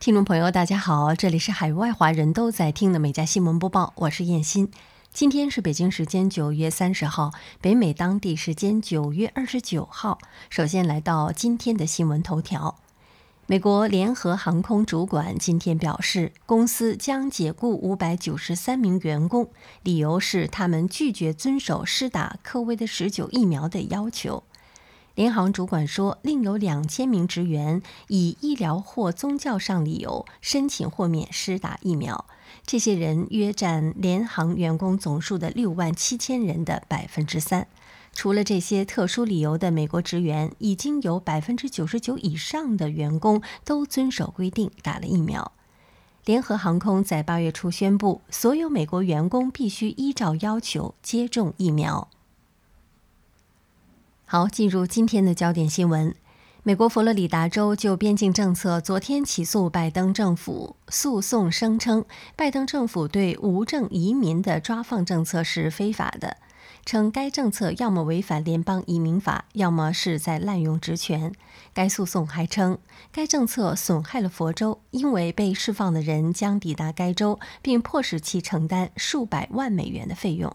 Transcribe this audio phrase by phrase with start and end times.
[0.00, 4.70] 听众朋友，大家好，这里是海外华人都在听的每家新闻播报，我是燕欣。
[5.12, 10.20] 今天是北京时间九月三十号，北美当地时间九月二十九号。
[10.48, 12.76] 首先来到今天的新闻头条：
[13.46, 19.50] 美国联合航空主管今天表示，公司将解雇五百九十三名员工，
[19.82, 24.44] 理由是他们拒绝遵守施打科威的十九疫苗的要求。
[25.18, 32.24] 联航主管说，另有两千名职员以医疗或宗教上理由申请豁免施打疫苗。
[32.64, 37.66] 这些人约占联航员工总数的六万七千人的百分之三。
[38.12, 45.50] 除了这些特殊理由的美国职员，已经有百分之九十九以上的员工都遵守规定打了疫苗。
[46.26, 52.06] 联合航空在八月初宣布，所有美国员工必须依照要求接种疫苗。
[54.30, 56.14] 好，进入今天的焦点新闻。
[56.62, 62.04] 美国佛罗里达州就边境政策昨天起诉拜登政府，诉讼声称
[62.36, 66.36] 拜登政府对无证移民的抓放政策是非法的，
[66.84, 71.32] 称该政策要么违反联邦移民法，要么是在滥用职权。
[71.72, 72.76] 该诉讼还称
[73.10, 80.54] 该政策损害了佛州，因为被释放的人将抵达该州，并迫使其承担数百万美元的费用。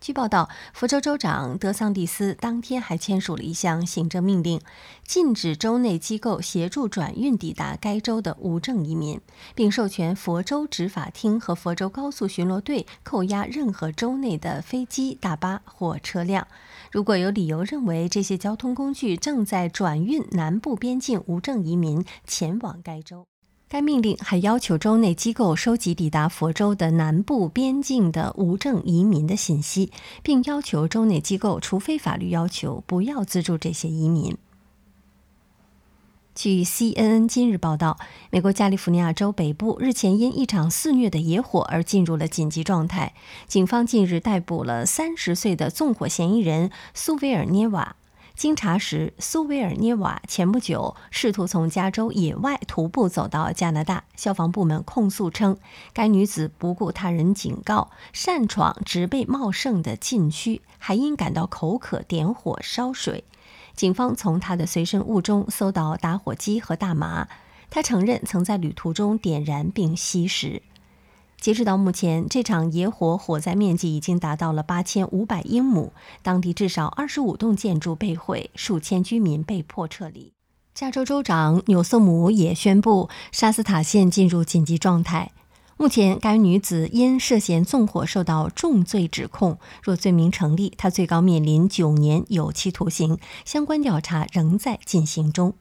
[0.00, 4.58] 据报道，福州州长德桑蒂斯当天还签署了一项行政命令，
[5.04, 9.20] 禁止州内机构协助转运抵达该州的无证移民，
[9.54, 16.48] 并授权佛州执法厅和佛州高速巡逻队扣押任何州内的飞机、大巴或车辆，
[16.90, 23.26] 如果有理由认为这些交通工具正在转运南部边境无证移民前往该州。
[23.72, 29.92] 该命令还要求州内机构收集抵达佛州的南部边境的无证移民的信息，
[30.24, 34.36] 并要求州内机构，除非法律要求，不要资助这些移民。
[36.34, 37.96] 据 CNN 今日报道，
[38.30, 43.14] 美国加利福尼亚州北部日前因一场肆虐的野火而进入了紧急状态。
[43.46, 47.94] 警方近日逮捕了三十岁的纵火嫌疑人苏维尔涅瓦。
[48.40, 54.04] 经查实，苏维尔涅瓦前不久试图从加州野外徒步走到加拿大。
[54.16, 55.58] 消防部门控诉称，
[55.92, 63.24] 该女子不顾他人警告，擅闯植被茂盛的禁区，还因感到口渴点火烧水。
[63.74, 67.28] 警方从他的随身物中搜到打火机和大麻，
[67.68, 70.62] 他承认曾在旅途中点燃并吸食。
[71.40, 75.90] 截止到目前，这场野火火灾面积已经达到了八千五百英亩，
[76.22, 80.32] 当地至少二十五栋建筑被毁，数千居民被迫撤离。
[80.74, 85.32] 加州州长纽瑟姆也宣布，沙斯塔县进入紧急状态。
[85.78, 93.18] 目前，该女子因涉嫌纵火受到重罪指控，若罪名成立，她最高面临九年有期徒刑。
[93.46, 95.54] 相关调查仍在进行中。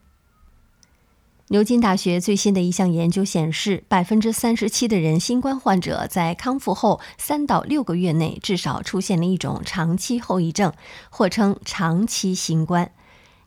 [1.52, 10.72] 牛津大学最新的一项研究显示，百分之三十七的人新冠患者在康复后三到六个月内至少出现了一种长期后遗症，
[11.10, 12.92] 或称长期新冠。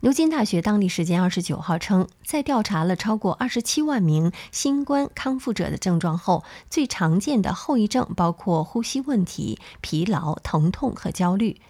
[0.00, 11.60] 牛津大学当地时间二十九号称，在调查了超过二十七万名新冠康复者的症状后，最常见的后遗症包括呼吸问题、疲劳、疼痛和焦虑。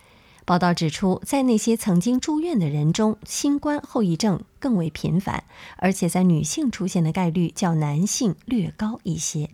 [0.46, 5.42] 报道指出，在那些曾经住院的人中，新冠后遗症更为频繁，
[5.78, 9.50] 而且在女性出现的概率较男性略高一些。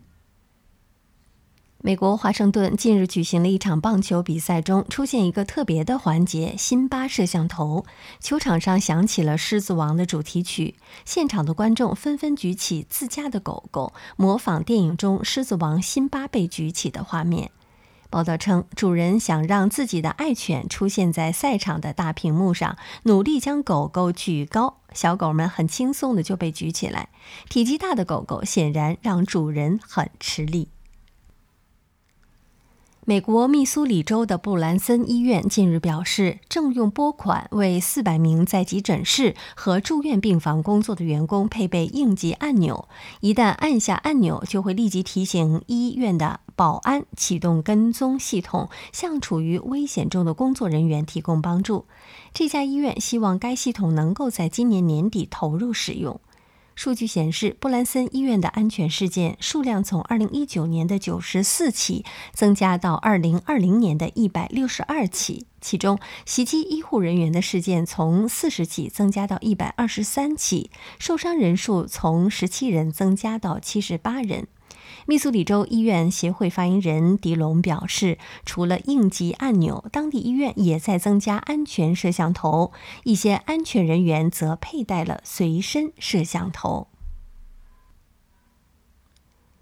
[1.80, 7.86] 美国华盛顿近日举行了一场棒球比赛，中出现一个特别的环节——辛巴摄像头。
[8.18, 10.74] 球场上响起了《狮子王》的主题曲，
[11.04, 17.52] 现场的观众纷纷举起自家的狗狗，模仿电影中狮子王辛巴被举起的画面。
[18.10, 24.78] 报道称，主人想让自己的爱犬出现在赛场的大屏幕上，努力将狗狗举高。
[24.94, 27.10] 小狗们很轻松的就被举起来。
[27.50, 30.70] 体积大的狗狗显然让主人很吃力。
[33.08, 42.86] 美国密苏里州的布兰森医院近日表示，正用拨款为四百名在急诊室和住院病房工作的员工配备应急按钮。
[43.20, 51.86] 一旦按下按钮，就会立即提醒医院的保安启动跟踪系统，向处于危险中的工作人员提供帮助。
[52.34, 56.20] 这家医院希望该系统能够在今年年底投入使用。
[56.78, 70.70] 数据显示，布兰森医院的安全事件数量从2019年的94起增加到2020年的162起，其中袭击医护人员的事件从40起增加到123起，
[71.00, 74.46] 受伤人数从17人增加到78人。
[75.10, 82.72] 密苏里州医院协会发言人迪龙表示，除了应急按钮，当地医院也在增加安全摄像头，
[83.04, 86.88] 一些安全人员则佩戴了随身摄像头。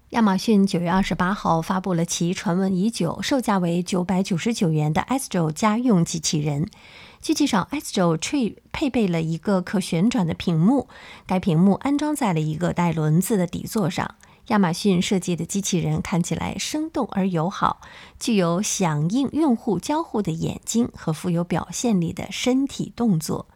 [0.09, 6.69] 亚马逊九月二十八号发布了其传闻已久、售价为九百九十九元的 Astro 家用机器人。
[7.21, 10.89] 据介绍，Astro Tree 配备了一个可旋转的屏幕，
[11.25, 14.15] 该屏幕安装在了一个带轮子的底座上。
[14.47, 17.81] 亚马逊设计的机器人看起来生动而友好，
[18.17, 23.47] 具有响应用户交互的眼睛和富有表现力的身体动作。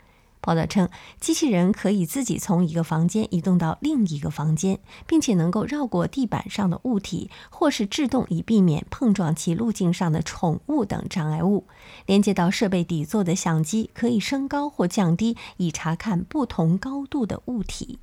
[0.42, 0.90] 报道称，
[1.20, 11.68] 机器人可以自己从一个房间移动到另一个房间，并且能够绕过地板上的物体，或是制动以避免碰撞其路径上的宠物等障碍物。
[12.06, 18.00] 连接到设备底座的相机可以升高或降低，以查看不同高度的物体。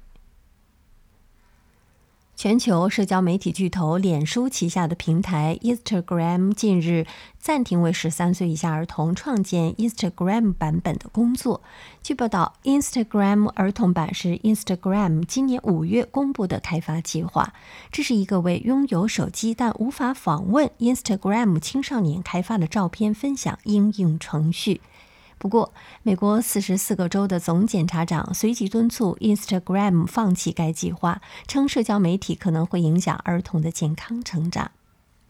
[2.38, 7.04] 全球社交媒体巨头脸书旗下的平台 Instagram 近日
[7.36, 11.60] 暂停为十三岁以下儿童创建 Instagram 版本的工作。
[12.00, 17.52] 据报道，Instagram 儿童版是 Instagram 今年五月公布的开发计划。
[17.90, 24.80] 这是一个为拥有手机但无法访问 Instagram 青少年开发的照片分享应用程序。
[25.38, 34.72] 不过，美国四十四个州的总检察长随即敦促 Instagram 放弃该计划，称社交媒体可能会影响儿童的健康成长。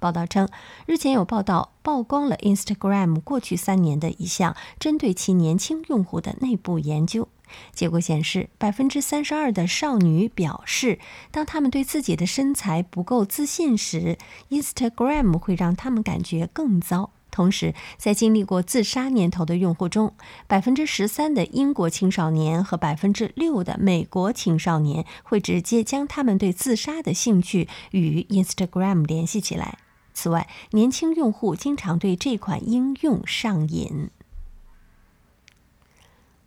[0.00, 0.48] 报道称，
[0.86, 7.28] 日前有报道曝光了 Instagram 过去三年的一项针对其年轻用户的内部研究，
[7.74, 11.00] 结果显示，百分之三十二的少女表示，
[11.32, 14.16] 当他们对自己的身材不够自信时
[14.50, 17.10] ，Instagram 会让他们感觉更糟。
[17.30, 20.14] 同时，在经历过自杀念头的用户中，
[20.46, 29.78] 百分之十三的英国青少年和百分之六的美国青少年会直接将他们对自杀的兴趣与 Instagram 联系起来。
[30.14, 34.10] 此外，年轻用户经常对这款应用上瘾。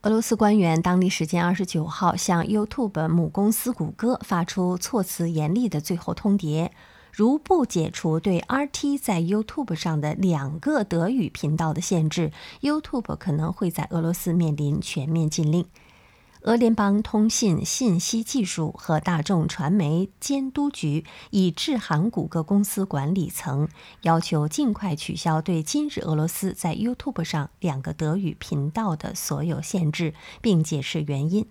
[0.02, 6.72] 俄罗斯官员当地时间二十九号向 YouTube 母公司谷歌发出措辞严厉的最后通牒。
[7.12, 12.32] 如不解除对 RT 在 YouTube 上的两个德语频道的限制
[12.62, 15.66] ，YouTube 可能会在俄罗斯面临全面禁令。
[16.44, 23.68] 俄联邦通信信息技术和大众传媒监督局已致函谷歌公司管理层，
[24.02, 31.46] 要求尽快取消对今日俄罗斯在 YouTube 上两个德语频道的所有限制，并解释原因。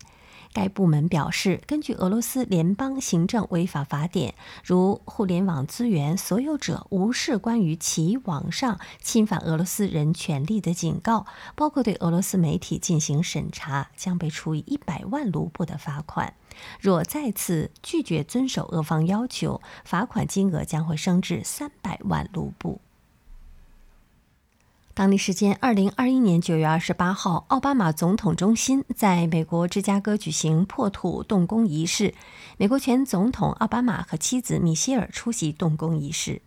[0.53, 16.35] 该部门表示，根据俄罗斯联邦行政违法法典，如互联网资源所有者无视关于其网上侵犯俄罗斯人权利的警告，包括对俄罗斯媒体进行审查，将被处以一百万卢布的罚款。
[16.81, 22.81] 若再次拒绝遵守俄方要求，罚款金额将会升至三百万卢布。
[24.93, 32.13] 当地时间二零二一年九月二十八号，奥巴马总统中心在美国芝加哥举行破土动工仪式。
[32.59, 36.43] 美国前总统奥巴马和妻子米歇尔出席动工仪式。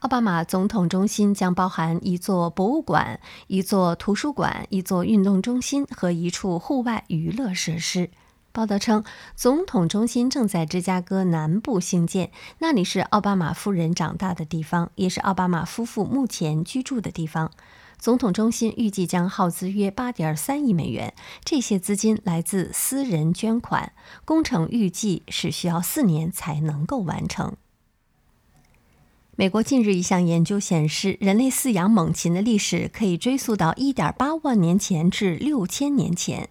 [0.00, 8.10] 奥巴马总统中心将包含一座博物馆、一座图书馆、一座运动中心和一处户外娱乐设施。
[8.56, 17.52] 报道称，总统中心正在芝加哥南部兴建，那里是奥巴马夫人长大的地方，也是奥巴马夫妇目前居住的地方。
[17.98, 21.12] 总统中心预计将耗资约八点三亿美元，
[21.44, 23.92] 这些资金来自私人捐款。
[24.24, 27.56] 工程预计是需要四年才能够完成。
[29.36, 36.48] 美国近日一项研究显示，人类饲养猛禽的历史可以追溯到一点八万年前至六千年前。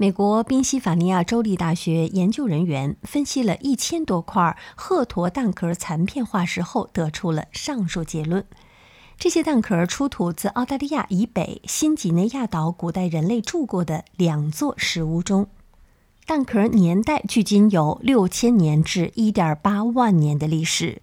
[0.00, 8.44] 美国宾夕法尼亚州立大学研究人员分析了一千多块鹤驼蛋壳残片化石后，得出了上述结论。
[9.18, 15.48] 这些蛋壳出土自澳大利亚以北新几内亚岛古代人类住过的两座石屋中，
[16.24, 21.00] 蛋壳年代距今有六千年至一点八万年的历史。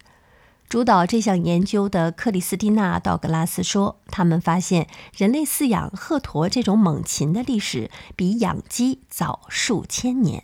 [0.68, 10.42] 主导这项研究的克里斯蒂娜·道格拉斯说：“他们发现人类饲养鹤驼这种猛禽的历史比养鸡早数千年。”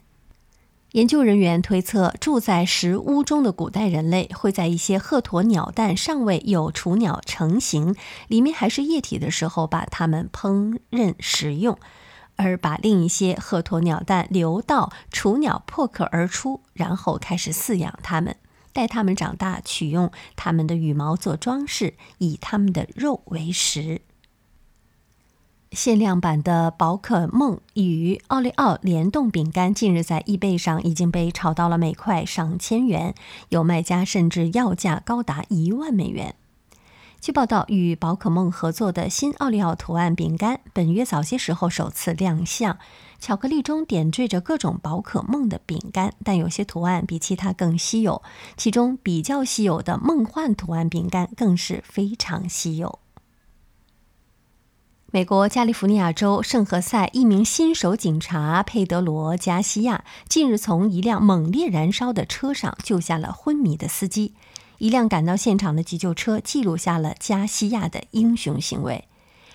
[0.93, 7.97] 研究人员推测，住在石屋中的古代人类会在一些鹤鸵鸟蛋尚未有雏鸟成型、
[8.29, 11.77] 里面还是液体的时候把它们烹饪食用。
[12.37, 18.37] 而把另一些鹤鸵鸟蛋留到雏鸟破壳而出，然后开始饲养它们，
[18.73, 24.03] 待它们长大，取用它们的羽毛做装饰，以它们的肉为食。
[25.73, 33.15] 限量版的宝可梦与奥利奥联动饼干近日在易贝上已经被炒到了每块上千元，
[33.49, 36.35] 有卖家甚至要价高达一万美元。
[37.23, 42.79] 据报道，与宝可梦合作的新奥利奥图案饼干本月早些时候首次亮相，
[43.23, 48.21] 巧克力中点缀着各种宝可梦的饼干，但有些图案比其他更稀有，
[48.57, 52.99] 其中比较稀有的梦幻图案饼干更是非常稀有。
[55.13, 64.35] 美国加利福尼亚州圣何塞一名新手警察佩德罗·加西亚近日从一辆猛烈燃烧的车上救下了昏迷的司机。
[64.79, 69.07] 一辆赶到现场的急救车记录下了加西亚的英雄行为。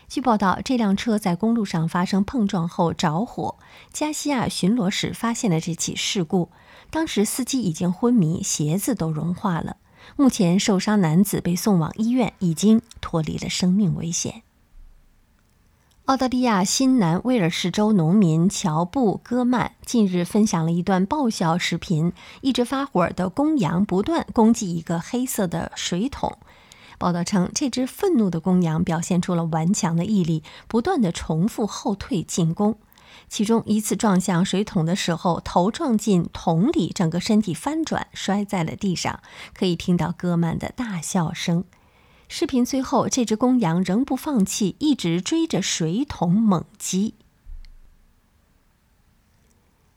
[0.10, 3.56] 据报道，这辆车在公路上发生碰撞后着火。
[3.92, 6.50] 加西亚巡逻时发现了这起事故，
[6.90, 9.76] 当时司机已经昏迷，鞋子都融化了。
[10.16, 14.44] 目前，受伤男子被送往医院，已经脱离了生命危险。
[16.06, 26.38] 澳大利亚新南威尔士州农民乔布·戈曼近日分享了一段爆笑视频：一只发火的公羊不断攻击一个黑色的水桶。
[26.98, 32.78] 报道称，这只愤怒的公羊表现出了顽强的毅力，不断的重复后退进攻。
[33.30, 39.22] 其中一次撞向水桶的时候，头撞进桶里，整个身体翻转，摔在了地上。
[39.54, 41.64] 可以听到戈曼的大笑声。
[42.28, 47.16] 视频最后，这只公羊仍不放弃，一直追着水桶猛击。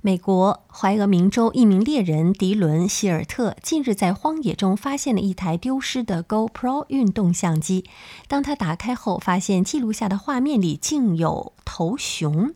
[0.02, 7.85] 美国怀俄明州一名猎人迪伦·希尔特近日在荒野中发现了一台丢失的 GoPro 运动相机。
[8.26, 12.54] 当他打开后，发现记录下的画面里竟有头熊。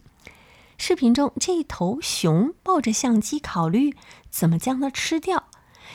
[0.79, 3.95] 视频中，这头熊抱着相机，考虑
[4.31, 5.45] 怎么将它吃掉。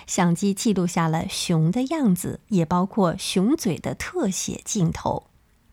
[0.05, 5.23] 相机记录下了熊的样子，也包括熊嘴的特写镜头。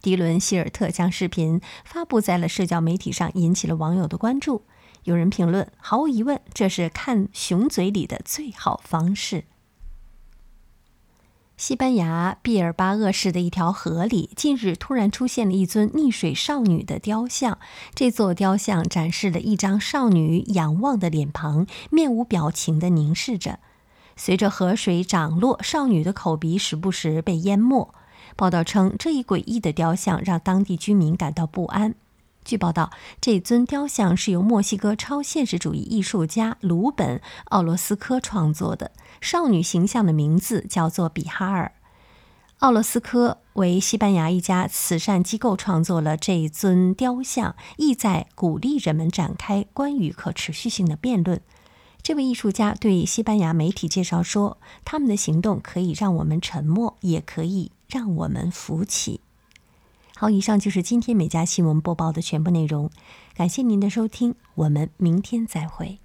[0.00, 4.62] 迪伦·希尔特将视频发布在了社交媒体上，引起了网友的关注。
[5.06, 9.44] 有人评论：“毫无疑问，这是看熊嘴里的最好方式。”
[11.56, 17.58] 西班牙毕尔巴鄂市的一条河里，近日突然出现了一尊溺水少女的雕像。
[17.94, 23.60] 这座雕像展示了一张少女仰望的脸庞，面无表情地凝视着。
[24.16, 27.94] 随着河水涨落，少女的口鼻时不时被淹没。
[28.34, 31.94] 报道称，这一诡异的雕像让当地居民感到不安。
[32.46, 38.92] 据报道，这尊雕像是由墨西哥超现实主义艺术家鲁本·奥罗斯科创作的。
[39.20, 41.72] 少女形象的名字叫做比哈尔。
[42.58, 51.40] 奥罗斯科为西班牙一家慈善机构创作了这尊雕像，意在鼓励人们展开关于可持续性的辩论。
[52.00, 59.20] 这位艺术家对西班牙媒体介绍说：“他们的行动可以让我们沉默，也可以让我们浮起。”
[60.18, 62.88] 好，以上就是今天每家新闻播报的全部内容，
[63.34, 65.98] 感谢您的收听，我们明天再会。